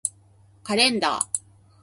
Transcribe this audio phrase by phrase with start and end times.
[0.63, 1.41] カレンダー